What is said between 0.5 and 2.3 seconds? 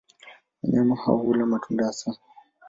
Wanyama hao hula matunda hasa.